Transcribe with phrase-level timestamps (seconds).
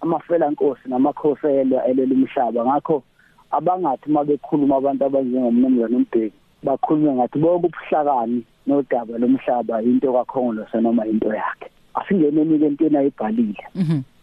[0.00, 2.64] amafela nkosi namakhosi elwa elele umhlaba.
[2.64, 3.02] Ngakho
[3.50, 11.28] abangathi mabekhuluma abantu abanjengomnumzana uMbeki bakhulume ngathi bonke ubuhlakani nodaba lomhlaba into kakhongolose noma into
[11.28, 11.68] yakhe.
[11.94, 13.64] Asingeneni ke into ayibhalile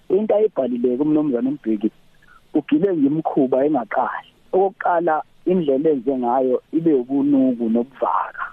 [0.09, 1.91] into ayibhalile kumnumzana uMbeki
[2.53, 4.29] ugile ngimkhuba engaqali.
[4.53, 5.15] Okokuqala
[5.45, 8.45] indlela enze ngayo ibe ubunuku nobuvaka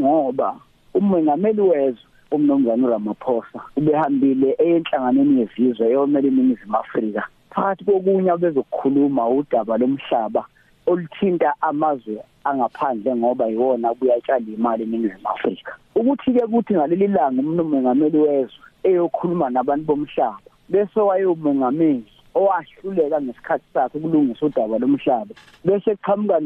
[0.00, 0.54] ngoba
[0.94, 7.22] umengameli wezwe umnomzana Ramaphosa ubehambile enhlanganweni yezizwe eyomela iningizimu Afrika.
[7.50, 10.42] Phakathi kokunye abezokukhuluma udaba lomhlaba
[10.86, 15.72] oluthinta amazwe angaphandle ngoba yiwona buyatshala imali eningizimu Afrika.
[15.94, 23.98] Ukuthi ke kuthi ngaleli langa ummengameli wezwe eyokhuluma nabantu bomhlaba bese wayemengameli owahluleka ngesikhathi sakhe
[23.98, 25.34] ukulungisa udaba lomhlaba.
[25.64, 26.38] Bese qhamuka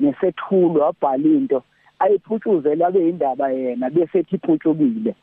[0.00, 1.58] nesethulo wabhala into
[2.02, 5.14] ayiphutshuzela abe indaba yena bese ethi iphutshukile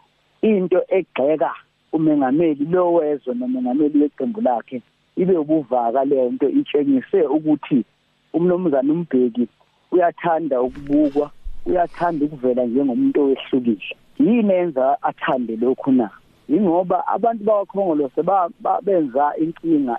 [0.41, 1.51] into egxeka
[1.93, 4.81] umengameli lo wezwe nomengameli weqembu lakhe
[5.21, 7.79] ibe ubuvaka leyo nto itshengise ukuthi
[8.33, 9.47] umnomzana umbheki
[9.91, 11.31] uyathanda ukubukwa
[11.65, 13.95] uyathanda ukuvela njengomuntu owehlukile.
[14.19, 16.09] Yini enza athande lokhu na?
[16.49, 19.95] Ingoba abantu bakwakhongolo sebenza inkinga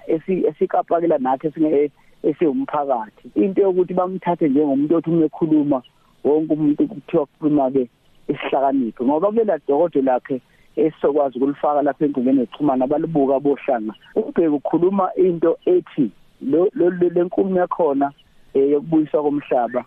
[0.48, 1.90] esikapakela nathi esinge
[2.28, 5.78] esiwumphakathi into yokuthi bamthathe njengomuntu othi uma ekhuluma
[6.24, 7.88] wonke umuntu kuthiwa kukhuluma ke
[8.28, 10.40] isihlakaniphi ngoba kulela dokodo lakhe
[10.76, 13.94] esizokwazi ukulifaka lapha enkundleni yokuxhumana abalibuka bohlanga.
[14.14, 16.10] Ubheke ukhuluma into ethi
[16.42, 16.70] lo
[17.14, 18.12] lenkulumo yakhona
[18.54, 19.84] yokubuyiswa komhlaba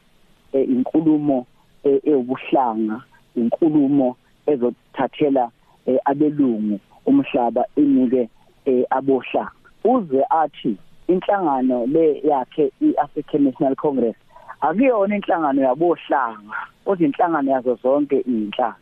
[0.53, 1.45] inkulumo
[1.83, 3.01] ewubuhlanga
[3.35, 4.15] inkulumo
[4.47, 5.51] ezothathela
[6.05, 8.29] abelungu umhlaba inike
[8.89, 9.51] abohlanga
[9.83, 10.77] uze athi
[11.07, 14.15] inhlangano le yakhe iAfrican National Congress
[14.61, 18.75] akuyona inhlangano yabohlanga kodwa inhlangano yazo zonke inhlanga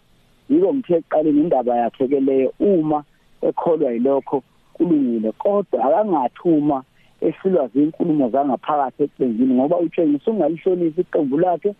[0.49, 3.03] yiko ngithe eqaleni indaba yakhe ke leyo uma
[3.41, 5.31] ekholwa yilokho kulungile.
[5.31, 6.83] Kodwa akangathuma
[7.21, 11.75] ehlulwa zinkulumo zangaphakathi eqembini ngoba utshengisa ungalihlonisa iqembu lakhe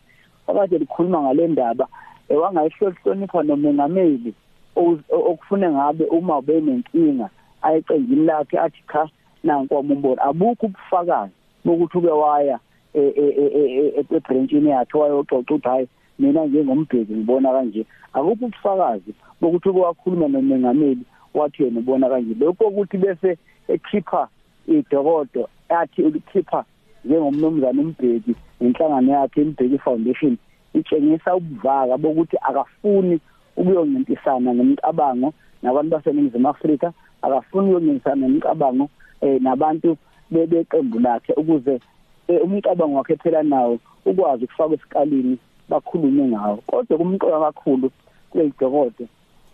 [0.47, 1.87] wakade likhuluma ngale ndaba
[2.29, 4.33] ewangayihlonipha nomengameli
[4.75, 7.29] okufune ngabe uma ubenenkinga
[7.61, 9.09] ayeqenjini lakhe athi cha
[9.43, 11.33] nanku umbono abukho ubufakazi
[11.65, 12.59] bokuthi ube waya
[12.93, 15.87] ebranchini yakhe wayoxoxa ukuthi hayi
[16.19, 17.85] mina njengombheki ngibona kanje.
[18.13, 22.35] Akukho ubufakazi bokuthi uke wakhuluma nomengameli wathi yena ubona kanje.
[22.39, 23.37] Lokho ukuthi bese
[23.67, 24.27] ekhipha
[24.67, 26.65] idokodo athi ulikhipha
[27.05, 30.37] njengomnumzana umbheki inhlangano yakhe imbheki foundation
[30.73, 33.19] itshengisa ubuvaka bokuthi akafuni
[33.57, 35.33] ukuyoncintisana nemicabango
[35.63, 36.93] nabantu baseningizimu Afrika.
[37.21, 38.89] Akafuni ukuyoncintisana nemicabango
[39.21, 39.97] eh nabantu
[40.31, 41.79] beqembu lakhe ukuze
[42.27, 45.37] umcabango wakhe phela nawo ukwazi ukufaka esikalini
[45.69, 46.59] bakhulume ngawo.
[46.67, 47.91] Kodwa kumqoka kakhulu
[48.29, 49.05] kuleyidokodo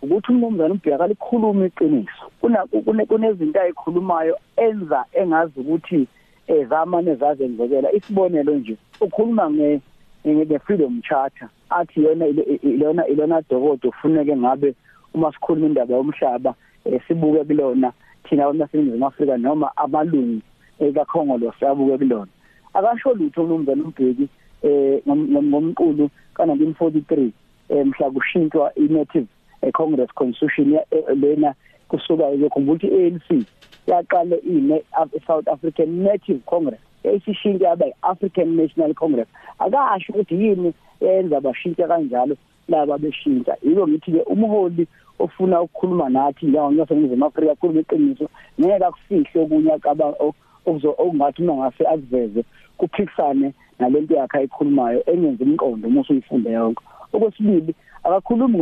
[0.02, 2.24] ukuthi umnumzana ubheka likhuluma iqiniso.
[2.40, 6.06] Kuna kunezinto ayikhulumayo enza engazi ukuthi
[6.46, 9.80] ezamane zazenzekela isibonelo nje ukhuluma nge
[10.26, 11.48] nge freedom charter.
[11.70, 12.26] Athi yona
[12.62, 14.74] ilona ilona dokodo kufuneke ngabe
[15.14, 16.54] uma sikhuluma indaba yomhlaba
[17.08, 17.92] sibuke kulona
[18.24, 20.40] thina abantu baseningizimu Afrika noma amalungu
[20.80, 22.30] ekakhongolo siyabuke kulona.
[22.74, 24.28] Akasho lutho umnumzana umbheki
[24.62, 27.30] eh ngomqulu ka1943
[27.84, 29.26] mhla kushintshwa i-native
[29.72, 30.78] congress constitution
[31.14, 31.54] lena
[31.88, 33.46] kusuka ukukhumbula ukuthi ANC
[33.86, 34.82] yaqale ine
[35.26, 36.80] South African Native Congress.
[37.04, 39.28] Esishintshe yaba i-African National Congress.
[39.58, 42.36] Akasho ukuthi yini yenza bashintsha kanjalo
[42.68, 43.56] laba beshintsha?
[43.62, 44.86] Yiko ngithi ke umholi
[45.18, 48.28] ofuna ukukhuluma nathi njengonyasa ngizimu Afrika khuluma iqiniso
[48.60, 52.44] ngeke akufihle okunye akaba okuzo okungathi mangase akuveze
[52.78, 56.82] kuphikisane nalento yakhe ayikhulumayo engenza umqondo uma usuyifunde yonke.
[57.12, 57.74] Okwesibili
[58.04, 58.58] akakhulumi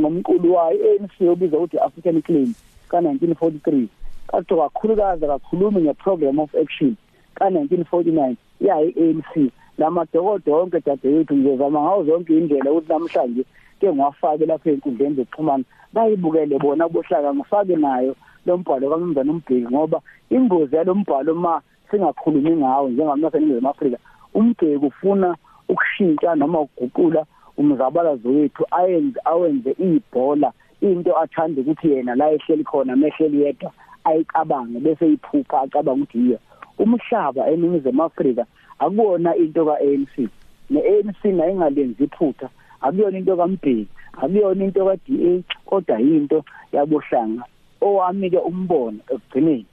[0.00, 2.54] ngomqulu wayo ANC obizwa ukuthi African Claim
[2.90, 3.86] ka1943
[4.30, 6.96] kade kakhulukazi akakhulumi ngeprogram of action.
[7.36, 13.44] Ka1949 yayi ANC lamadokodo onke dadewethu ngizozama ngawo zonke indlela ukuthi namhlanje
[13.80, 18.14] ke ngiwafake lapha enkundleni zokuxhumana bayibukele bona bohlaka ngifake nayo
[18.46, 20.00] lo mbhalo kamnumzana umbheki ngoba
[20.30, 23.98] ingozi yalo mbhalo ma singakhulumi ngawo njengamnaseningizimu Afrika
[24.34, 25.36] umbheki ufuna
[25.68, 32.96] ukushintsha noma ukuguqula umzabalazo wethu ayenze awenze ibhola into athanda ukuthi yena la ehleli khona
[32.96, 33.72] mehleli yedwa
[34.04, 36.38] ayicabange bese iphupha acabanga ukuthi yiyo.
[36.82, 38.44] Umhlaba eningizimu Afrika
[38.78, 40.14] akuwona into kaANC
[40.70, 42.48] neANC nayingalenzi iphutha
[42.80, 43.88] akuyona into kaMbheki
[44.22, 45.32] akuyona into kaDA
[45.68, 47.44] kodwa yinto yabohlanga
[47.80, 49.66] owamike umbono ekugcineni.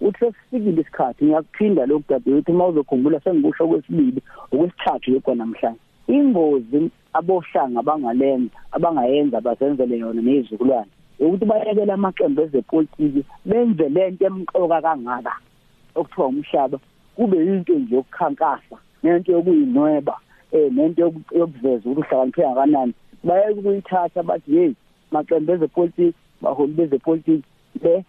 [0.00, 4.20] Uthi sesifikile isikhathi ngiyakuphinda lokhu dadewethu uma uzokhumbula sengikusho kwesibili
[4.52, 5.80] okwesithathu yekho namhlanje.
[6.08, 15.34] Ingozi abohlanga abangalenza abangayenza bazenzele yona nezizukulwane ukuthi bayekela amaqembu ezepolitiki benze lento emqoka kangaka.
[15.94, 16.78] Okuthiwa umhlaba
[17.16, 20.16] kube yinto nje yokukhankasa nento yokuyinweba
[20.52, 22.94] eh nento yokuveza ukuthi uhlakaniphe kangakanani.
[23.24, 24.72] Bayeke ukuyithatha bathi hey
[25.10, 27.48] maqembu ezepolitiki baholi bezepolitiki
[27.82, 28.04] le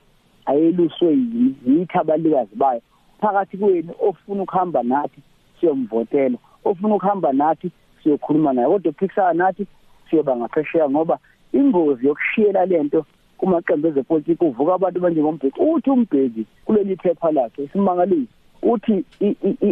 [0.46, 1.56] ayeluswe yini?
[1.68, 2.82] Yithi abalikazi bayo.
[3.22, 5.22] Phakathi kwenu ofuna ukuhamba nathi
[5.60, 7.72] siyomvotela ofuna ukuhamba nathi
[8.04, 9.68] siyokhuluma naye kodwa ukuphikisana nathi
[10.10, 11.20] siyoba ngaphesheya ngoba
[11.54, 13.06] ingozi yokushiyela lento
[13.42, 19.04] kumaqembu ezepolitiki uvuka abantu banjengombheki uthi umbheki kuleli phepha lakhe isimangalisi uthi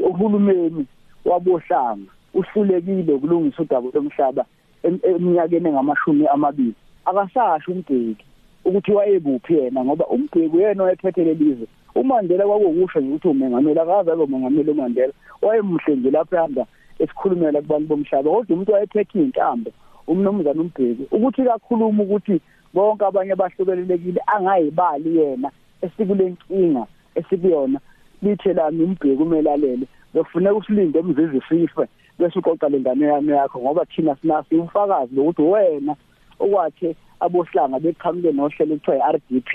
[0.10, 0.86] uhulumeni
[1.26, 4.46] wabohlanga uhlulekile ukulungisa udaba lomhlaba
[4.84, 6.74] eminyakeni engamashumi amabili.
[7.06, 8.26] Akasasho umbheki
[8.66, 14.24] ukuthi wayekuphi yena ngoba umbheki uyena owayephethe lelizwe uMandela kwakukusho nje ukuthi umengameli akaze abe
[14.24, 16.66] umengameli uMandela wayemuhle nje lapho ehamba
[17.00, 18.30] esikhulumela kubantu bomhlaba.
[18.30, 19.72] Kodwa umuntu wayephethe intambo
[20.08, 21.04] umnomzana umbheki.
[21.12, 22.42] Ukuthi kakhuluma ukuthi
[22.74, 25.50] bonke abanye abahlukelelekile angayibali yena
[25.82, 26.84] esikulenkinga
[27.16, 27.80] esikuyona.
[28.22, 31.88] Lithe lami umbheki umelalele befuneka usilinde umzizi sife
[32.20, 35.96] bese uqoqa lengane yami yakho ngoba thina sinasi ufakazi lokuthi wena
[36.40, 39.52] okwathi abohlanga beqhamuke nohlelo ekuthiwa i-RDP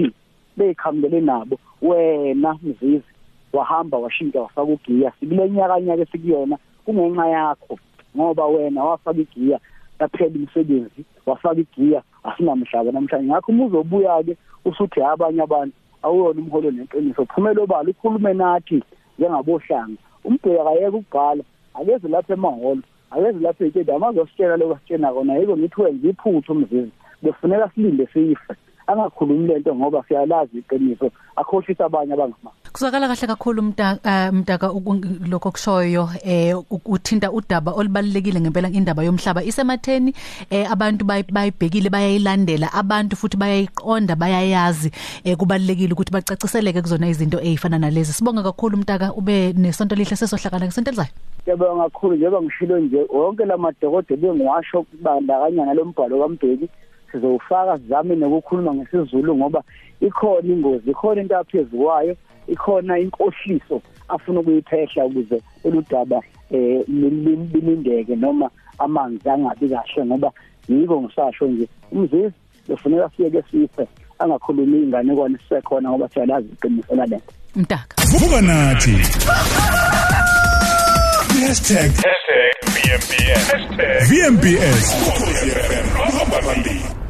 [0.57, 1.59] beyiqhamukele nabo.
[1.83, 3.03] Wena mzizi
[3.53, 5.13] wahamba washintsha wafaka ugiya.
[5.21, 7.79] Sikule nyaka esikuyona kungenxa yakho
[8.17, 9.61] ngoba wena wafaka igiya
[10.01, 13.27] yaphela imisebenzi wafaka igiya asinamhlaba namhlanje.
[13.29, 18.83] Ngakho uma uzobuya ke usuthi abanye abantu awuyona umholo neqiniso phumela obala ukhulume nathi
[19.19, 19.99] njengabohlanga.
[20.25, 21.43] Umbheka akayeke ukubhala
[21.75, 26.93] akeze lapha emahholo akeze lapha ey'tedi amazositshela lokho asitshena kona yiko ngithi wenza iphutha umzizi
[27.23, 28.55] befuneka silinde siyife
[28.87, 31.11] angakhulumi lento ngoba siyalazi iqiniso.
[31.37, 32.51] Akhohlisa abanye abangama.
[32.73, 34.67] Kuzwakala kahle kakhulu mtaka mtaka
[35.31, 39.43] lokho kushoyo eh uthinta udaba olubalekile ngempela indaba yomhlaba.
[39.43, 40.15] Isematheni
[40.51, 44.91] eh abantu bayibhekile bayayilandela abantu futhi bayayiqonda bayayazi
[45.25, 48.13] eh kubalekile ukuthi bacaciseleke kuzona izinto ezifana nalezi.
[48.13, 51.11] Sibonga kakhulu mtaka ube nesonto lihle sesohlakala ngesonto elizayo.
[51.43, 56.69] Ngiyabonga kakhulu njengoba ngishilo nje wonke lamadokodo bengiwasho kubandakanya nalombhalo kaMbheki
[57.15, 59.63] sizowufaka sizame nokukhuluma ngesizulu ngoba
[60.01, 62.17] ikhona ingozi ikhona into aphezulu kwayo
[62.49, 70.31] ikhona inkohliso afuna ukuyiphehla ukuze eludaba eh limindeke noma amanzi angabi kahle ngoba
[70.69, 72.35] yiko ngisasho nje umzizi
[72.67, 73.87] kufuneka siyeke sife
[74.19, 77.97] angakhulumi ingane kona sisekhona ngoba siyalazi iqiniso la lento mtaka.
[78.11, 78.91] Vuka nathi.
[82.75, 83.47] #VMBS
[84.09, 85.87] #VMBS ukhosi FM
[86.19, 87.04] hamba phambili